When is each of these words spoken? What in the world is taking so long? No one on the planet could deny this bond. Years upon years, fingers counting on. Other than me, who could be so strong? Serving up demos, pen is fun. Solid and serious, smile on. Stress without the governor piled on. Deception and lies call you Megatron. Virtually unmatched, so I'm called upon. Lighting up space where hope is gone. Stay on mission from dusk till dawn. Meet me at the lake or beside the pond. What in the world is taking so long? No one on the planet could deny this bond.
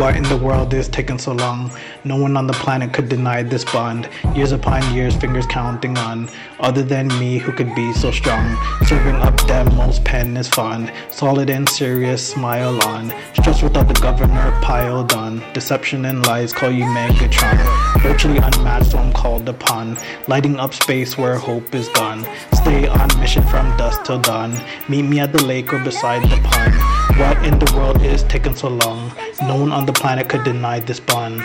What 0.00 0.16
in 0.16 0.22
the 0.22 0.38
world 0.38 0.72
is 0.72 0.88
taking 0.88 1.18
so 1.18 1.32
long? 1.32 1.70
No 2.04 2.16
one 2.16 2.34
on 2.34 2.46
the 2.46 2.54
planet 2.54 2.94
could 2.94 3.10
deny 3.10 3.42
this 3.42 3.66
bond. 3.66 4.08
Years 4.34 4.50
upon 4.50 4.94
years, 4.94 5.14
fingers 5.14 5.44
counting 5.44 5.98
on. 5.98 6.30
Other 6.58 6.82
than 6.82 7.08
me, 7.18 7.36
who 7.36 7.52
could 7.52 7.74
be 7.74 7.92
so 7.92 8.10
strong? 8.10 8.56
Serving 8.86 9.16
up 9.16 9.36
demos, 9.46 10.00
pen 10.00 10.38
is 10.38 10.48
fun. 10.48 10.90
Solid 11.10 11.50
and 11.50 11.68
serious, 11.68 12.26
smile 12.26 12.82
on. 12.84 13.12
Stress 13.34 13.62
without 13.62 13.88
the 13.88 14.00
governor 14.00 14.58
piled 14.62 15.12
on. 15.12 15.42
Deception 15.52 16.06
and 16.06 16.26
lies 16.26 16.54
call 16.54 16.70
you 16.70 16.84
Megatron. 16.84 18.00
Virtually 18.00 18.38
unmatched, 18.38 18.92
so 18.92 18.98
I'm 18.98 19.12
called 19.12 19.50
upon. 19.50 19.98
Lighting 20.28 20.56
up 20.56 20.72
space 20.72 21.18
where 21.18 21.36
hope 21.36 21.74
is 21.74 21.90
gone. 21.90 22.26
Stay 22.54 22.88
on 22.88 23.06
mission 23.20 23.42
from 23.48 23.76
dusk 23.76 24.04
till 24.04 24.18
dawn. 24.18 24.58
Meet 24.88 25.02
me 25.02 25.20
at 25.20 25.34
the 25.34 25.44
lake 25.44 25.74
or 25.74 25.78
beside 25.78 26.22
the 26.22 26.40
pond. 26.48 26.79
What 27.20 27.44
in 27.44 27.58
the 27.58 27.70
world 27.76 28.00
is 28.00 28.22
taking 28.24 28.56
so 28.56 28.68
long? 28.68 29.12
No 29.42 29.60
one 29.60 29.72
on 29.72 29.84
the 29.84 29.92
planet 29.92 30.30
could 30.30 30.42
deny 30.42 30.80
this 30.80 31.00
bond. 31.00 31.44